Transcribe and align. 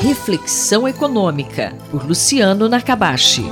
Reflexão 0.00 0.88
Econômica, 0.88 1.76
por 1.90 2.06
Luciano 2.06 2.70
Nakabashi. 2.70 3.44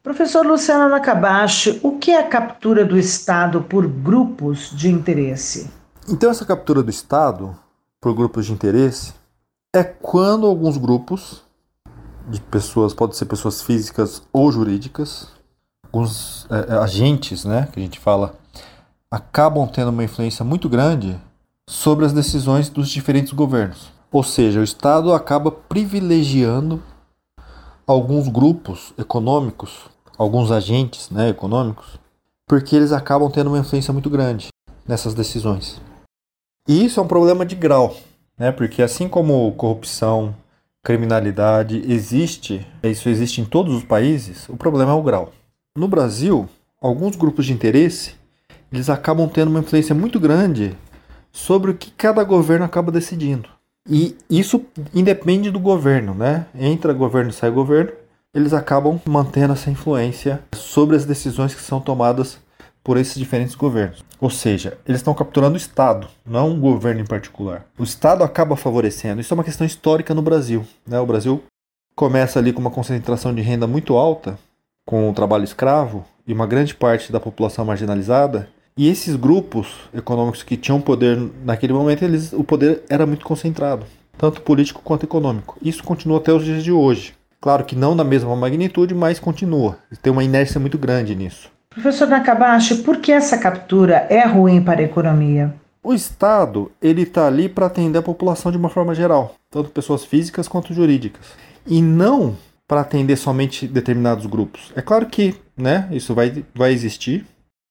Professor 0.00 0.46
Luciano 0.46 0.88
Nakabashi, 0.88 1.80
o 1.82 1.98
que 1.98 2.12
é 2.12 2.20
a 2.20 2.28
captura 2.28 2.84
do 2.84 2.96
Estado 2.96 3.60
por 3.62 3.84
grupos 3.88 4.70
de 4.72 4.88
interesse? 4.88 5.68
Então, 6.08 6.30
essa 6.30 6.46
captura 6.46 6.84
do 6.84 6.90
Estado 6.90 7.58
por 8.00 8.14
grupos 8.14 8.46
de 8.46 8.52
interesse 8.52 9.12
é 9.74 9.82
quando 9.82 10.46
alguns 10.46 10.76
grupos 10.76 11.42
de 12.28 12.40
pessoas, 12.40 12.94
pode 12.94 13.16
ser 13.16 13.24
pessoas 13.24 13.60
físicas 13.60 14.22
ou 14.32 14.52
jurídicas, 14.52 15.26
alguns 15.82 16.46
é, 16.48 16.74
é, 16.74 16.78
agentes, 16.78 17.44
né, 17.44 17.68
que 17.72 17.80
a 17.80 17.82
gente 17.82 17.98
fala, 17.98 18.36
acabam 19.10 19.66
tendo 19.66 19.88
uma 19.88 20.04
influência 20.04 20.44
muito 20.44 20.68
grande 20.68 21.20
sobre 21.68 22.06
as 22.06 22.12
decisões 22.12 22.68
dos 22.68 22.88
diferentes 22.88 23.32
governos. 23.32 23.97
Ou 24.10 24.22
seja, 24.22 24.60
o 24.60 24.64
Estado 24.64 25.12
acaba 25.12 25.50
privilegiando 25.50 26.82
alguns 27.86 28.28
grupos 28.28 28.92
econômicos, 28.98 29.86
alguns 30.16 30.50
agentes 30.50 31.10
né, 31.10 31.28
econômicos, 31.28 31.98
porque 32.46 32.74
eles 32.74 32.92
acabam 32.92 33.30
tendo 33.30 33.48
uma 33.48 33.58
influência 33.58 33.92
muito 33.92 34.08
grande 34.08 34.48
nessas 34.86 35.14
decisões. 35.14 35.80
E 36.66 36.84
isso 36.84 37.00
é 37.00 37.02
um 37.02 37.08
problema 37.08 37.44
de 37.44 37.54
grau, 37.54 37.96
né? 38.36 38.50
porque 38.50 38.82
assim 38.82 39.08
como 39.08 39.52
corrupção, 39.52 40.34
criminalidade 40.82 41.82
existe, 41.90 42.66
isso 42.82 43.08
existe 43.08 43.40
em 43.40 43.44
todos 43.44 43.74
os 43.74 43.84
países, 43.84 44.48
o 44.48 44.56
problema 44.56 44.92
é 44.92 44.94
o 44.94 45.02
grau. 45.02 45.32
No 45.76 45.88
Brasil, 45.88 46.48
alguns 46.80 47.16
grupos 47.16 47.46
de 47.46 47.52
interesse 47.52 48.16
eles 48.72 48.90
acabam 48.90 49.28
tendo 49.28 49.48
uma 49.48 49.60
influência 49.60 49.94
muito 49.94 50.20
grande 50.20 50.76
sobre 51.32 51.70
o 51.70 51.74
que 51.74 51.90
cada 51.90 52.22
governo 52.22 52.64
acaba 52.64 52.92
decidindo. 52.92 53.57
E 53.88 54.16
isso 54.28 54.64
independe 54.94 55.50
do 55.50 55.58
governo, 55.58 56.14
né? 56.14 56.46
Entra 56.54 56.92
governo 56.92 57.32
sai 57.32 57.50
governo, 57.50 57.92
eles 58.34 58.52
acabam 58.52 59.00
mantendo 59.06 59.54
essa 59.54 59.70
influência 59.70 60.40
sobre 60.54 60.94
as 60.94 61.06
decisões 61.06 61.54
que 61.54 61.62
são 61.62 61.80
tomadas 61.80 62.38
por 62.84 62.96
esses 62.96 63.14
diferentes 63.14 63.54
governos. 63.54 64.04
Ou 64.20 64.30
seja, 64.30 64.78
eles 64.86 65.00
estão 65.00 65.14
capturando 65.14 65.54
o 65.54 65.58
Estado, 65.58 66.08
não 66.24 66.50
um 66.50 66.60
governo 66.60 67.00
em 67.00 67.06
particular. 67.06 67.66
O 67.78 67.84
Estado 67.84 68.22
acaba 68.22 68.56
favorecendo. 68.56 69.20
Isso 69.20 69.32
é 69.32 69.36
uma 69.36 69.44
questão 69.44 69.66
histórica 69.66 70.14
no 70.14 70.22
Brasil. 70.22 70.66
Né? 70.86 70.98
O 70.98 71.06
Brasil 71.06 71.42
começa 71.94 72.38
ali 72.38 72.52
com 72.52 72.60
uma 72.60 72.70
concentração 72.70 73.34
de 73.34 73.42
renda 73.42 73.66
muito 73.66 73.96
alta, 73.96 74.38
com 74.86 75.10
o 75.10 75.12
trabalho 75.12 75.44
escravo 75.44 76.04
e 76.26 76.32
uma 76.32 76.46
grande 76.46 76.74
parte 76.74 77.12
da 77.12 77.20
população 77.20 77.64
marginalizada. 77.64 78.48
E 78.78 78.88
esses 78.88 79.16
grupos 79.16 79.66
econômicos 79.92 80.44
que 80.44 80.56
tinham 80.56 80.80
poder 80.80 81.18
naquele 81.44 81.72
momento, 81.72 82.04
eles, 82.04 82.32
o 82.32 82.44
poder 82.44 82.84
era 82.88 83.04
muito 83.04 83.26
concentrado, 83.26 83.84
tanto 84.16 84.40
político 84.40 84.80
quanto 84.84 85.02
econômico. 85.02 85.58
Isso 85.60 85.82
continua 85.82 86.18
até 86.18 86.32
os 86.32 86.44
dias 86.44 86.62
de 86.62 86.70
hoje. 86.70 87.12
Claro 87.40 87.64
que 87.64 87.74
não 87.74 87.96
na 87.96 88.04
mesma 88.04 88.36
magnitude, 88.36 88.94
mas 88.94 89.18
continua. 89.18 89.78
Tem 90.00 90.12
uma 90.12 90.22
inércia 90.22 90.60
muito 90.60 90.78
grande 90.78 91.16
nisso. 91.16 91.50
Professor 91.70 92.06
Nakabashi, 92.06 92.76
por 92.76 92.98
que 92.98 93.10
essa 93.10 93.36
captura 93.36 94.06
é 94.08 94.24
ruim 94.24 94.62
para 94.62 94.80
a 94.80 94.84
economia? 94.84 95.52
O 95.82 95.92
Estado 95.92 96.70
ele 96.80 97.02
está 97.02 97.26
ali 97.26 97.48
para 97.48 97.66
atender 97.66 97.98
a 97.98 98.02
população 98.02 98.52
de 98.52 98.58
uma 98.58 98.68
forma 98.68 98.94
geral, 98.94 99.34
tanto 99.50 99.70
pessoas 99.70 100.04
físicas 100.04 100.46
quanto 100.46 100.72
jurídicas, 100.72 101.26
e 101.66 101.82
não 101.82 102.36
para 102.68 102.82
atender 102.82 103.16
somente 103.16 103.66
determinados 103.66 104.26
grupos. 104.26 104.72
É 104.76 104.82
claro 104.82 105.06
que, 105.06 105.34
né, 105.56 105.88
isso 105.90 106.14
vai, 106.14 106.44
vai 106.54 106.72
existir, 106.72 107.26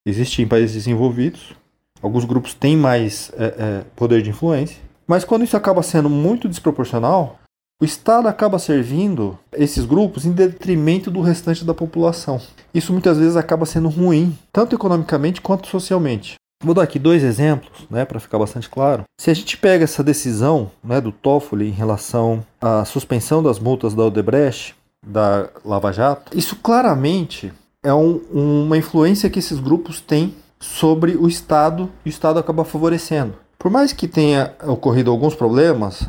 existe 0.10 0.42
em 0.42 0.48
países 0.48 0.74
desenvolvidos. 0.74 1.54
Alguns 2.02 2.26
grupos 2.26 2.54
têm 2.54 2.78
mais 2.78 3.32
é, 3.38 3.46
é, 3.46 3.84
poder 3.96 4.22
de 4.22 4.30
influência, 4.30 4.78
mas 5.08 5.24
quando 5.24 5.44
isso 5.44 5.58
acaba 5.58 5.82
sendo 5.82 6.10
muito 6.10 6.48
desproporcional, 6.48 7.40
o 7.82 7.86
Estado 7.86 8.28
acaba 8.28 8.58
servindo 8.58 9.38
esses 9.54 9.86
grupos 9.86 10.26
em 10.26 10.32
detrimento 10.32 11.12
do 11.12 11.22
restante 11.22 11.64
da 11.64 11.74
população. 11.74 12.42
Isso 12.74 12.92
muitas 12.92 13.18
vezes 13.18 13.36
acaba 13.36 13.66
sendo 13.66 13.90
ruim, 13.90 14.38
tanto 14.52 14.76
economicamente 14.76 15.42
quanto 15.42 15.68
socialmente. 15.68 16.36
Vou 16.64 16.74
dar 16.74 16.82
aqui 16.82 16.98
dois 16.98 17.24
exemplos, 17.24 17.86
né, 17.90 18.04
para 18.04 18.20
ficar 18.20 18.40
bastante 18.40 18.68
claro. 18.68 19.04
Se 19.20 19.30
a 19.30 19.34
gente 19.34 19.56
pega 19.58 19.84
essa 19.84 20.04
decisão, 20.04 20.72
né, 20.84 21.00
do 21.00 21.12
Toffoli 21.12 21.68
em 21.68 21.72
relação 21.72 22.44
à 22.60 22.84
suspensão 22.84 23.44
das 23.44 23.60
multas 23.60 23.94
da 23.94 24.04
Odebrecht, 24.04 24.76
da 25.06 25.50
Lava 25.64 25.92
Jato, 25.92 26.36
isso 26.36 26.56
claramente 26.56 27.54
é 27.88 27.94
um, 27.94 28.20
uma 28.34 28.78
influência 28.78 29.30
que 29.30 29.40
esses 29.40 29.60
grupos 29.60 30.02
têm 30.02 30.36
sobre 30.60 31.16
o 31.16 31.26
Estado 31.26 31.90
e 32.04 32.10
o 32.10 32.12
Estado 32.12 32.38
acaba 32.38 32.66
favorecendo. 32.66 33.36
Por 33.58 33.72
mais 33.72 33.94
que 33.94 34.10
tenha 34.10 34.54
ocorrido 34.68 35.10
alguns 35.10 35.36
problemas, 35.36 36.06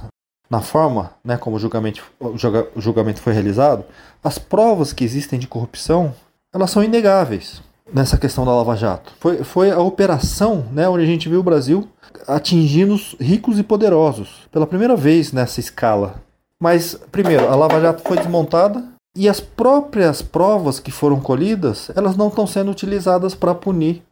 na 0.50 0.60
forma 0.60 1.12
né, 1.22 1.36
como 1.36 1.54
o 1.54 1.58
julgamento, 1.60 2.02
o 2.18 2.80
julgamento 2.80 3.22
foi 3.22 3.32
realizado, 3.32 3.84
as 4.24 4.38
provas 4.38 4.92
que 4.92 5.04
existem 5.04 5.38
de 5.38 5.46
corrupção 5.46 6.12
elas 6.52 6.70
são 6.70 6.82
inegáveis 6.82 7.62
nessa 7.92 8.18
questão 8.18 8.44
da 8.44 8.54
Lava 8.54 8.74
Jato. 8.74 9.12
Foi, 9.20 9.44
foi 9.44 9.70
a 9.70 9.78
operação 9.78 10.66
né, 10.72 10.88
onde 10.88 11.04
a 11.04 11.06
gente 11.06 11.28
viu 11.28 11.38
o 11.38 11.44
Brasil 11.44 11.88
atingindo 12.26 12.94
os 12.94 13.14
ricos 13.20 13.56
e 13.56 13.62
poderosos 13.62 14.48
pela 14.50 14.66
primeira 14.66 14.96
vez 14.96 15.30
nessa 15.30 15.60
escala. 15.60 16.20
Mas, 16.60 16.98
primeiro, 17.12 17.48
a 17.48 17.54
Lava 17.54 17.80
Jato 17.80 18.02
foi 18.02 18.16
desmontada 18.16 18.97
e 19.18 19.28
as 19.28 19.40
próprias 19.40 20.22
provas 20.22 20.78
que 20.78 20.90
foram 20.90 21.20
colhidas 21.20 21.90
elas 21.94 22.16
não 22.16 22.28
estão 22.28 22.46
sendo 22.46 22.70
utilizadas 22.70 23.34
para 23.34 23.54
punir 23.54 24.02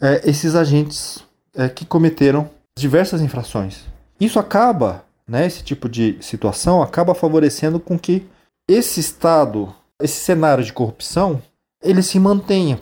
é, 0.00 0.28
esses 0.28 0.54
agentes 0.54 1.24
é, 1.54 1.68
que 1.68 1.84
cometeram 1.84 2.48
diversas 2.76 3.20
infrações. 3.20 3.86
Isso 4.20 4.38
acaba 4.38 5.04
né, 5.30 5.46
esse 5.46 5.62
tipo 5.62 5.88
de 5.88 6.18
situação 6.20 6.82
acaba 6.82 7.14
favorecendo 7.14 7.78
com 7.78 7.96
que 7.96 8.26
esse 8.68 8.98
estado, 8.98 9.72
esse 10.02 10.20
cenário 10.20 10.64
de 10.64 10.72
corrupção, 10.72 11.40
ele 11.82 12.02
se 12.02 12.18
mantenha, 12.18 12.80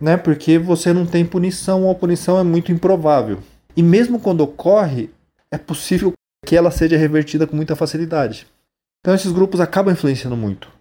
né, 0.00 0.16
porque 0.16 0.58
você 0.58 0.92
não 0.92 1.04
tem 1.04 1.26
punição 1.26 1.84
ou 1.84 1.90
a 1.90 1.94
punição 1.94 2.38
é 2.38 2.42
muito 2.42 2.72
improvável. 2.72 3.38
E 3.76 3.82
mesmo 3.82 4.18
quando 4.18 4.40
ocorre, 4.40 5.10
é 5.52 5.58
possível 5.58 6.12
que 6.46 6.56
ela 6.56 6.70
seja 6.70 6.96
revertida 6.96 7.46
com 7.46 7.54
muita 7.54 7.76
facilidade. 7.76 8.46
Então 9.00 9.14
esses 9.14 9.30
grupos 9.30 9.60
acabam 9.60 9.92
influenciando 9.92 10.36
muito. 10.36 10.79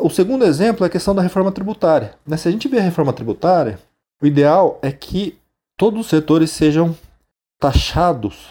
O 0.00 0.10
segundo 0.10 0.44
exemplo 0.44 0.84
é 0.84 0.88
a 0.88 0.90
questão 0.90 1.14
da 1.14 1.22
reforma 1.22 1.52
tributária. 1.52 2.14
Né? 2.26 2.36
Se 2.36 2.48
a 2.48 2.50
gente 2.50 2.68
vê 2.68 2.78
a 2.78 2.82
reforma 2.82 3.12
tributária, 3.12 3.78
o 4.22 4.26
ideal 4.26 4.78
é 4.82 4.90
que 4.90 5.38
todos 5.76 6.00
os 6.00 6.06
setores 6.08 6.50
sejam 6.50 6.96
taxados 7.60 8.48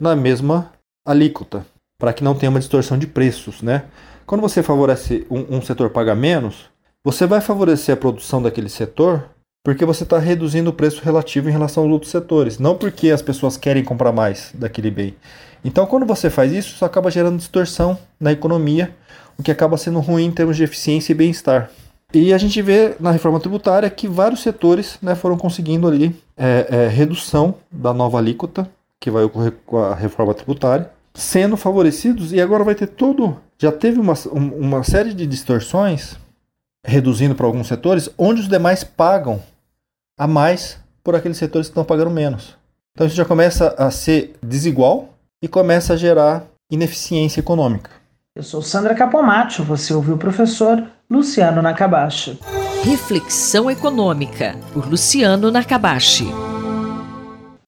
na 0.00 0.16
mesma 0.16 0.72
alíquota, 1.04 1.66
para 1.98 2.12
que 2.12 2.24
não 2.24 2.34
tenha 2.34 2.50
uma 2.50 2.60
distorção 2.60 2.98
de 2.98 3.06
preços, 3.06 3.62
né? 3.62 3.84
Quando 4.26 4.40
você 4.40 4.62
favorece 4.62 5.26
um, 5.30 5.56
um 5.56 5.62
setor 5.62 5.90
paga 5.90 6.14
menos, 6.14 6.70
você 7.04 7.26
vai 7.26 7.40
favorecer 7.40 7.94
a 7.94 7.98
produção 7.98 8.40
daquele 8.42 8.68
setor 8.68 9.28
porque 9.62 9.84
você 9.84 10.04
está 10.04 10.18
reduzindo 10.18 10.70
o 10.70 10.72
preço 10.72 11.02
relativo 11.04 11.48
em 11.48 11.52
relação 11.52 11.82
aos 11.82 11.92
outros 11.92 12.10
setores, 12.10 12.58
não 12.58 12.76
porque 12.76 13.10
as 13.10 13.20
pessoas 13.20 13.56
querem 13.56 13.84
comprar 13.84 14.12
mais 14.12 14.52
daquele 14.54 14.90
bem. 14.90 15.14
Então, 15.64 15.86
quando 15.86 16.06
você 16.06 16.30
faz 16.30 16.52
isso, 16.52 16.74
isso 16.74 16.84
acaba 16.84 17.10
gerando 17.10 17.36
distorção 17.36 17.98
na 18.18 18.32
economia, 18.32 18.94
o 19.38 19.42
que 19.42 19.50
acaba 19.50 19.76
sendo 19.76 20.00
ruim 20.00 20.26
em 20.26 20.30
termos 20.30 20.56
de 20.56 20.64
eficiência 20.64 21.12
e 21.12 21.14
bem-estar. 21.14 21.70
E 22.12 22.32
a 22.32 22.38
gente 22.38 22.60
vê 22.60 22.96
na 22.98 23.12
reforma 23.12 23.38
tributária 23.38 23.88
que 23.88 24.08
vários 24.08 24.40
setores 24.42 24.98
né, 25.00 25.14
foram 25.14 25.36
conseguindo 25.36 25.86
ali 25.86 26.14
é, 26.36 26.66
é, 26.68 26.88
redução 26.88 27.54
da 27.70 27.92
nova 27.94 28.18
alíquota 28.18 28.68
que 28.98 29.10
vai 29.10 29.24
ocorrer 29.24 29.54
com 29.64 29.78
a 29.78 29.94
reforma 29.94 30.34
tributária, 30.34 30.90
sendo 31.14 31.56
favorecidos 31.56 32.32
e 32.32 32.40
agora 32.40 32.62
vai 32.62 32.74
ter 32.74 32.86
todo. 32.86 33.40
Já 33.58 33.72
teve 33.72 33.98
uma, 33.98 34.14
uma 34.32 34.82
série 34.84 35.14
de 35.14 35.26
distorções, 35.26 36.16
reduzindo 36.84 37.34
para 37.34 37.46
alguns 37.46 37.66
setores, 37.66 38.10
onde 38.18 38.42
os 38.42 38.48
demais 38.48 38.84
pagam 38.84 39.42
a 40.18 40.26
mais 40.26 40.78
por 41.02 41.14
aqueles 41.14 41.38
setores 41.38 41.68
que 41.68 41.70
estão 41.70 41.84
pagando 41.84 42.10
menos. 42.10 42.56
Então 42.92 43.06
isso 43.06 43.16
já 43.16 43.24
começa 43.24 43.74
a 43.78 43.90
ser 43.90 44.36
desigual 44.42 45.14
e 45.42 45.48
começa 45.48 45.94
a 45.94 45.96
gerar 45.96 46.44
ineficiência 46.70 47.40
econômica. 47.40 47.90
Eu 48.34 48.42
sou 48.42 48.62
Sandra 48.62 48.94
Capomatto, 48.94 49.64
você 49.64 49.92
ouviu 49.92 50.14
o 50.14 50.18
professor 50.18 50.86
Luciano 51.10 51.60
Nakabashi. 51.60 52.38
Reflexão 52.84 53.70
Econômica, 53.70 54.56
por 54.72 54.88
Luciano 54.88 55.50
Nakabashi. 55.50 56.26